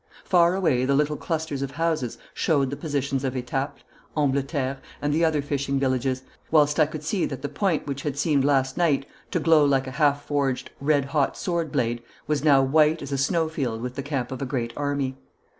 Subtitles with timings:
[0.23, 3.83] Far away the little clusters of houses showed the positions of Etaples,
[4.17, 8.17] Ambleterre, and the other fishing villages, whilst I could see that the point which had
[8.17, 12.63] seemed last night to glow like a half forged red hot sword blade was now
[12.63, 15.17] white as a snow field with the camp of a great army.